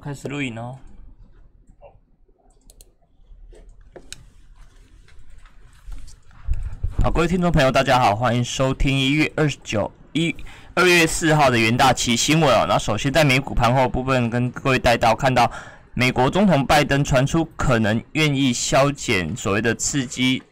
[0.00, 0.78] 开始录影哦。
[7.02, 10.34] 好，各位听众朋友，大家好，欢迎收听一月二十九一
[10.74, 12.66] 二月四号的元大旗新闻哦。
[12.68, 15.50] 那首先在美股盘后部分，跟各位带到看到
[15.94, 20.42] 美国总统拜登传出可能愿意削减所谓的刺激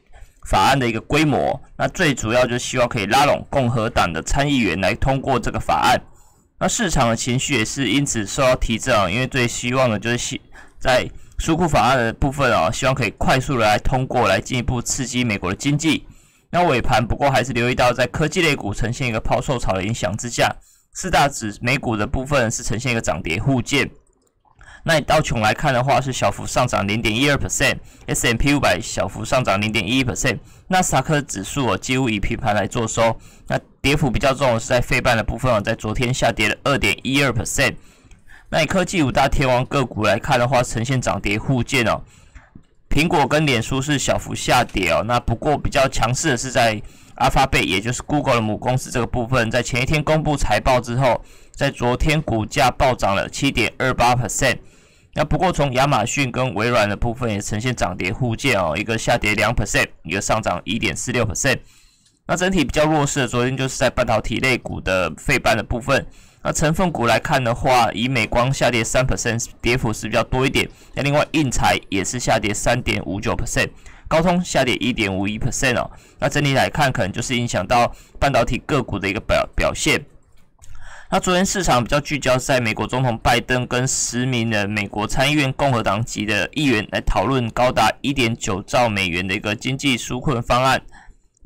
[0.47, 6.01] 法案的一个规模，那最主要就希望可以拉拢共和党的参议员来通过这个法案。
[6.65, 10.41] 那市场的情绪也是因此受到提振啊，因为最希望的就是
[10.81, 11.07] 在
[11.39, 16.07] 纾库法案的部分啊，希望可以快速的来通过，来进一步刺激美国的经济。
[16.49, 20.51] 那尾盘不过还是留意到，在科技类股呈现一个抛售潮的影响之下，
[20.95, 23.91] 四大指美股的部分是呈现一个涨跌互见。
[24.85, 30.39] 那以道琼来看的话，是小幅上涨零点一二 percent，S M P 五百小幅上涨零点一 percent，
[30.69, 33.15] 纳斯达克指数哦几乎以平盘来做收。
[33.49, 37.75] 那跌幅比较重的是在费半的部分哦，在昨天下跌了二点一二 percent。
[38.49, 42.01] 那以科技五大天王个股来看的话，呈现涨跌互见哦。
[42.89, 46.81] 苹果跟脸书是小幅下跌哦，那不过比较强势的是在
[47.17, 51.23] 阿发贝，也就是 Google 的母公司这个部分，在前一天公布财报之后，
[51.55, 54.57] 在昨天股价暴涨了七点二八 percent。
[55.13, 61.59] 那不过从亚马逊跟微软的部分也呈现涨跌互见哦，一个下跌两 percent，一个上涨一点四六 percent。
[62.27, 66.07] 那整体比较弱势的，昨天就是在半导体类股的废半的部分。
[66.43, 70.67] 那成分股来看的话，以美光下跌三 percent，跌幅是比较多一点。
[70.95, 73.69] 那另外印材也是下跌三点五九 percent，
[74.09, 75.91] 高通下跌一点五一 percent 哦。
[76.19, 80.03] 那整体来看，可能就是影响到半导体个股的一个表表现。
[81.11, 90.83] 那昨天市场比较聚焦在美国总统拜登跟十名的美国参议院共和党籍的议员来讨论高达一点九兆美元的一个经济纾困方案。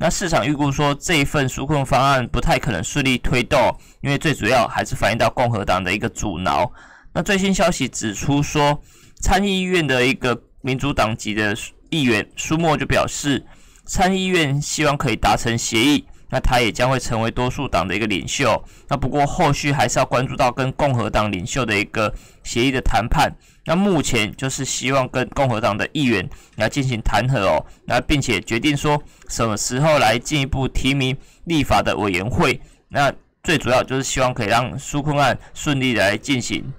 [0.01, 3.59] 那市场预估说这一份纾困方案不太可能顺利推动，
[4.01, 6.71] 因为最主要还是反映到共和党的一个阻挠。
[7.13, 8.81] 那最新消息指出说，
[9.19, 11.53] 参议院的一个民主党籍的
[11.89, 13.45] 议员舒默就表示，
[13.83, 16.05] 参议院希望可以达成协议。
[16.29, 18.63] 那他也将会成为多数党的一个领袖。
[18.87, 22.13] 那不过后续还是要关注到跟共和党领袖的一个
[22.43, 23.31] 协议的谈判。
[23.65, 32.59] 那目前就是希望跟共和党的议员来进行谈和哦，那并且决定说什么时候来进一步提名立法的委员会。
[32.87, 33.13] 那
[33.43, 36.73] 最主要就是希望可以让纾困案顺利来进行。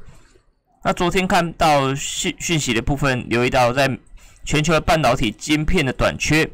[0.82, 3.88] 那昨天看到讯讯息的部分，留意到在
[4.44, 6.48] 全球的半导体晶片的短缺。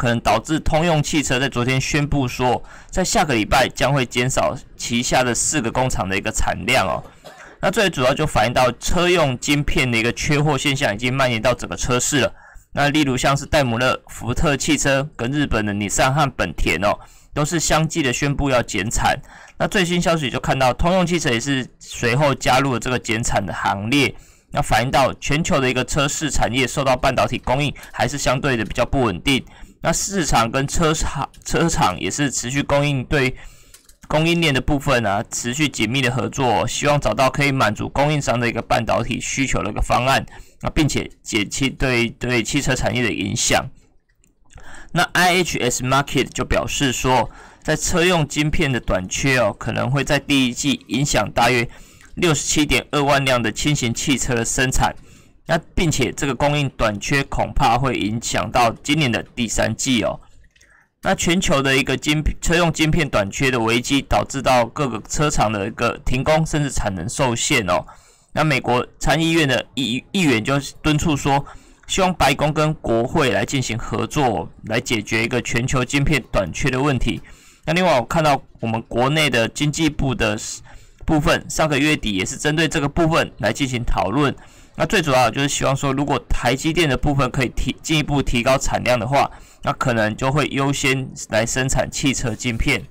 [0.00, 7.04] 可能导致通用汽车在昨天宣布说，在下个礼拜将会减少旗下的四个工厂的一个产量哦。
[7.60, 12.34] 那最主要就反映到车用晶片的一个缺货现象已经蔓延到整个车市了。
[12.72, 16.98] 那例如像是戴姆勒、福特汽车跟日本的尼桑和本田哦，
[17.34, 19.14] 都是相继的宣布要减产。
[19.58, 24.14] 那最新消息就看到通用汽车也是随后加入了这个减产的行列。
[24.50, 29.44] 那反映到全球的一个车市产业受到半导体供应还是相对的比较不稳定。
[29.82, 33.34] 那市场跟车厂车厂也是持续供应对
[34.06, 40.26] 供应链的部分啊，持续紧密的合作，希望找到可以满足供应商的一个半导体需求的一个方案
[40.62, 43.64] 啊，并且减轻对对汽车产业的影响。
[44.92, 47.30] 那 IHS Market 就表示说，
[47.62, 51.68] 在车用晶片的短缺哦，可能会在第一季影响大约
[52.16, 54.94] 六十七点二万辆的轻型汽车的生产。
[55.50, 60.16] 那并且这个供应短缺恐怕会影响到今年的第三季哦。
[61.02, 67.84] 那全球的一个晶车用晶片短缺的危机，导致到各个车厂的一个停工，甚至产能受限哦。
[68.32, 71.44] 那美国参议院的议议员就敦促说，
[71.88, 77.20] 希望白宫跟国会来进行合作，来解决一个全球晶片短缺的问题。
[77.64, 80.38] 那另外我看到我们国内的经济部的
[81.04, 84.32] 部分，上个月底也是针对这个部分来进行讨论。
[84.80, 89.30] 那最主要就是希望说，如果台积电的部分可以提进一步提高产量的话，
[89.62, 92.82] 那可能就会优先来生产汽车晶片。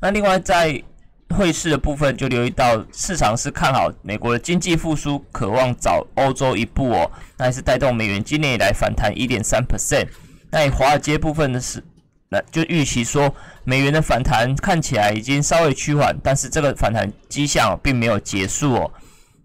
[0.00, 0.82] 那另外在
[1.30, 10.08] 汇市的部分，就留意到市场是看好美国的经济复苏，渴望早欧洲一步哦，那也是带动美元今年以来反弹一点三 percent。
[10.50, 11.80] 那华尔街部分的是，
[12.30, 18.92] 那就预期说美元的反弹看起来已经稍微趋缓，但是这个反弹迹象并没有结束哦。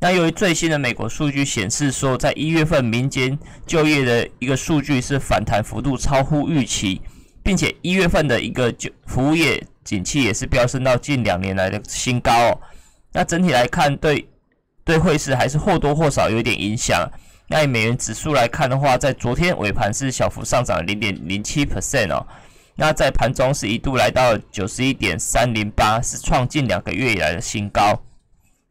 [0.04, 3.38] 那由于最新的美国数据显示说，在一月份民间
[3.68, 7.00] 就业的一个数据是反弹幅度超乎预期，
[7.44, 12.60] 并且一月份的一个就服务业景气也是飙升到近两年来的新高哦。
[13.14, 14.28] 那整体来看，对
[14.84, 17.08] 对汇市还是或多或少有点影响。
[17.48, 22.26] 那以美元指数来看的话，在昨天尾盘是小幅上涨零点零七 percent 哦。
[22.76, 28.02] 那在盘中是一度来到九十一点三零八，是创近两个月以来的新高。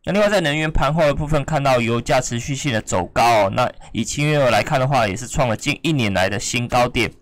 [0.05, 3.51] 那另外在能源盘后的部分，看到油价持续性的走高哦。
[3.55, 7.13] 那以七月来看的话，也是创了近一年来的新高点。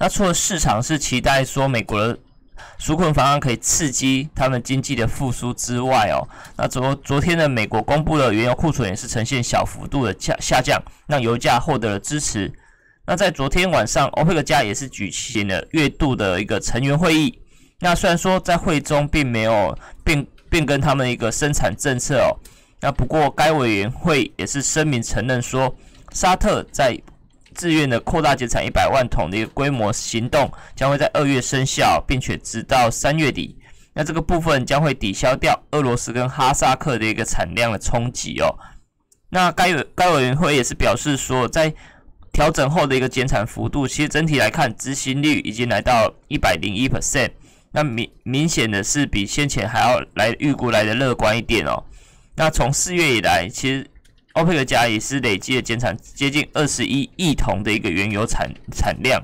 [0.00, 2.18] 那除了市场是期待说美国的
[2.80, 6.26] 纾困方案可以刺激他们经济的复苏之外哦，
[6.56, 12.52] 那昨昨天的美国公布的原油库存也是呈现小幅度的下下降，让油价获得了支持。
[13.06, 17.40] 那在昨天晚上，欧佩克加也是举行了月度的一个成员会议。
[17.80, 22.36] 那虽然说在会中并没有变变更他们一个生产政策哦，
[22.80, 25.74] 那不过该委员会也是声明承认说，
[26.12, 26.98] 沙特在
[27.54, 33.58] 自愿的扩大减产一百万桶的一个规模行动将会在二月生效，并且直到三月底。
[33.94, 38.54] 那这个部分将会抵消掉俄罗斯跟哈萨克的一个产量的冲击哦。
[39.30, 41.74] 那该委该委员会也是表示说，在
[42.32, 47.30] 调整后的一个减产幅度，其实整体来看执行率已经来到一百零一 percent。
[47.78, 51.80] 那明明显的是比先前还要来预估来的乐观一点哦。
[52.34, 53.88] 那从四月以来，其实
[54.32, 59.22] 欧佩克加也是累计的减产接近二十一亿桶的一个原油产产量。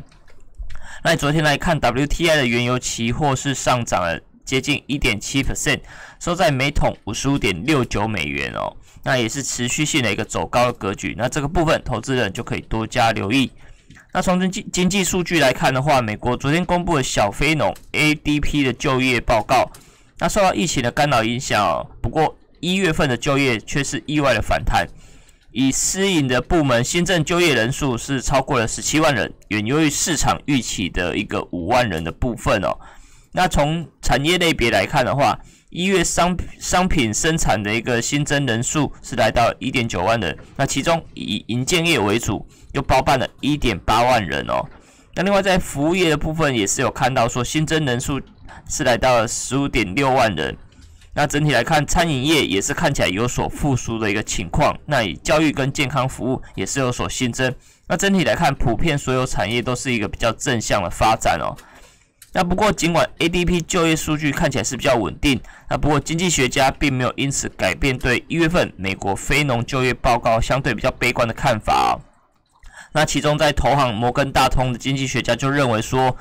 [1.03, 5.81] 那昨天来看，WTI 的原油期货是上涨了接近一点七 percent，
[6.21, 8.73] 收在每桶五十五点六九美元哦。
[9.03, 11.13] 那也是持续性的一个走高的格局。
[11.19, 13.51] 那这个部分，投资人就可以多加留意。
[14.17, 19.69] 那从经济经济数据来看的话，美国昨天公布了小非农 ADP 的就业报告。
[20.21, 24.87] 那受到疫情的干扰影响，不过一月份的就业却是意外的反弹。
[25.51, 32.79] 以私营的部门新增就业人数是超过了十七万人，远优于市场预期的一个五万人的部分哦。
[33.33, 35.37] 那从产业类别来看的话，
[35.75, 44.65] 一月商商品生产的一个新增人数是来到一点九万人，那其中以银建业为主，又包办了一点八万人哦。
[45.17, 48.21] 那另外在服务业的部分也是有看到说新增人数
[48.71, 50.57] 是来到了十五点六万人。
[51.13, 54.79] 那整体来看，餐饮业也是看起来有所复苏的一个情况。
[54.87, 57.53] 那以教育跟健康服务也是有所新增。
[57.89, 61.51] 那整体来看，普遍所有产业都是一个比较正向的发展哦。
[62.35, 65.41] 那不过，尽管 ADP 就业数据看起来是比较稳定，
[65.71, 71.99] 那不过经济学家并没有因此改变对一月份美国非农就业报告相对比较悲观的看法。
[72.93, 76.17] 那其中在投行摩根大通的经济学家就认为说。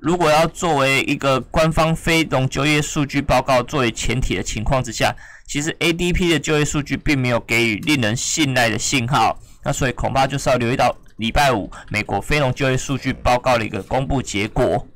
[0.00, 5.14] 如果要作为一个官方非农就业数据报告作为前提的情况之下，
[5.46, 14.86] 其实 ADP 的就业数据并没有给予令人信赖的信号，那所以恐怕就是要留意到礼拜五美国非农就业数据报告的一个公布结果。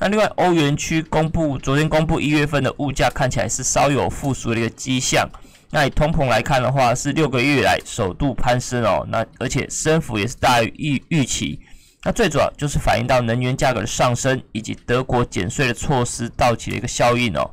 [0.00, 5.28] 那另外，欧元区公布昨天公布一月份的物价看起来是稍有复苏的一个迹象。
[5.68, 11.60] 那以通膨来看的话，是六个月以来首度攀升哦，那而且升幅也是大于预预期。
[12.02, 17.48] 那最主要就是反映到能源价格的上升，以及德国减税的措施到期的一个效应哦。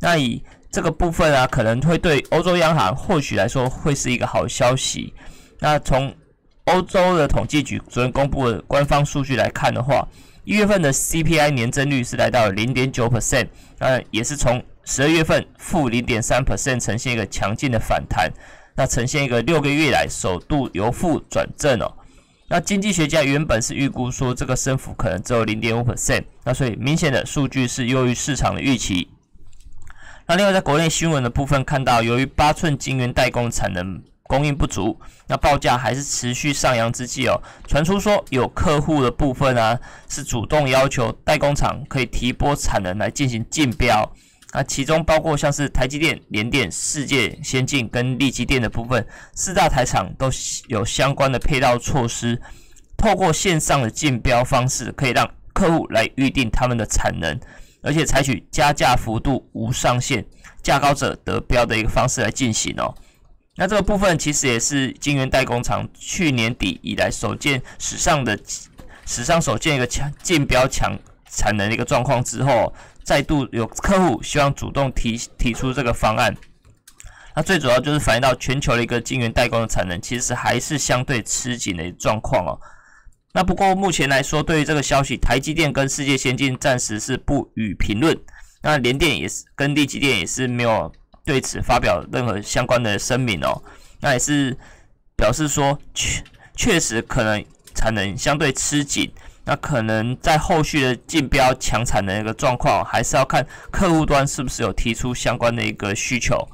[0.00, 5.12] 那以这个部分啊，可能会对欧洲央行或许来说会是一个好消息。
[5.60, 6.12] 那从
[6.64, 10.08] 欧洲的统计局昨天公布的官方数据来看的话，
[10.44, 13.48] 一月份的 CPI 年增率是来到零点九 percent，
[13.78, 18.30] 那也是从十二月份负零点三 percent 呈现一个强劲的反弹，
[18.76, 21.90] 那呈现一个六个月来首度由负转正哦。
[22.46, 29.08] 那经济学家原本是预估说这个升幅可能只有零点五 percent，那所以明显的数据是优于市场的预期。
[30.26, 39.78] 那另外在国内新闻的部分看到，由于八寸晶圆代工产能供应不足，那报价还是持续上扬之际哦，传出说有客户的部分啊
[40.08, 44.10] 是主动要求代工厂可以提拨产能来进行竞标。
[44.52, 49.04] 那其中包括像是台积电、联电、世界先进跟力积电的部分，
[49.34, 50.30] 四大台厂都
[50.68, 52.40] 有相关的配套措施，
[52.96, 57.36] 透过线上的竞标方式，可以让客户来预定他们的产能，
[57.82, 60.24] 而且采取加价幅度无上限，
[60.62, 62.94] 价高者得标的一个方式来进行哦。
[63.56, 68.38] 那这个部分其实也是晶圆代工厂去年底以来首见史上的
[69.06, 70.98] 史上首见一个强竞标强
[71.30, 72.72] 产能的一个状况之后。
[73.04, 76.34] 再度有客户希望主动提提出这个方案，
[77.36, 82.58] 那最主要就是反映到全球的一个晶圆代工的产能其实还是相对吃紧的状况哦。
[83.34, 88.18] 那不过目前来说，对于这个消息，台积电跟世界先进暂时是不予评论。
[88.62, 90.90] 那联电也是跟力积电也是没有
[91.24, 93.62] 对此发表任何相关的声明哦。
[94.00, 94.56] 那也是
[95.16, 96.22] 表示说确
[96.54, 99.12] 确实可能产能相对吃紧。
[99.46, 106.48] 那可能在后续的竞标抢产的一个状况，还是要看客户端是不是有提出相关的一个需求。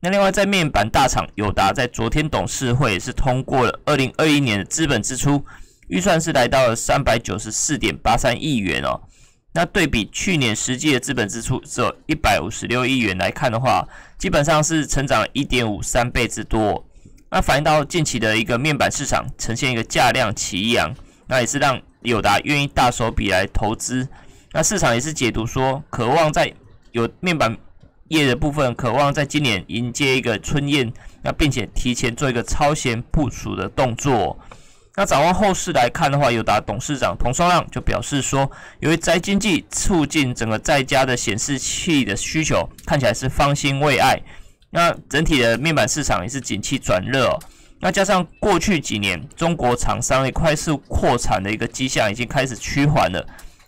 [0.00, 5.44] 那另外，在面板大厂友达在昨天董事会是通过了二零二一年的资本支出
[5.86, 9.00] 预算是来到了三百九十四点八三亿元哦。
[9.52, 13.86] 那对比去年实际的资本支出只有一百五十六亿元来看的话，
[14.16, 16.84] 基本上是成长一点五三倍之多。
[17.30, 20.94] 那反映到近期的一个面板市场呈现一个价量齐扬，
[21.26, 24.06] 那也是让友达愿意大手笔来投资。
[24.52, 26.52] 那市场也是解读说，渴望在
[26.92, 27.56] 有面板
[28.08, 30.90] 业的部分，渴望在今年迎接一个春宴，
[31.22, 34.38] 那并且提前做一个超前部署的动作。
[34.98, 38.50] 那展望后市来看的话，友达董事长童双浪就表示说，
[38.80, 44.20] 由于宅经济促进整个在家的显示器的需求，看起来是方兴未艾。
[44.70, 47.38] 那整体的面板市场也是景气转热，
[47.78, 53.24] 那加上过去几年中国厂商的快速扩产的一个迹象已经开始趋缓了，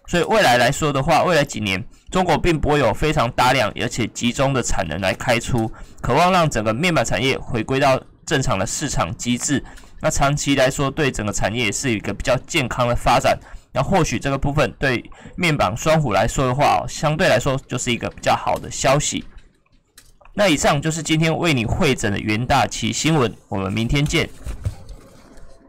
[0.08, 5.70] 所以未来来说的话，未来几年中国并不会有非常大量而且集中的产能来开出，
[6.00, 9.60] 渴望让整个面板产业回归到正常的市场机制。
[10.00, 13.36] 那长期来说，对整个产业是一个比较健康的发展。
[13.72, 19.24] 那或许这个部分对面板双虎来说的话，相对来说就是一个比较好的消息。
[20.32, 24.30] 那以上就是今天为你会诊的元大旗新闻，我们明天见。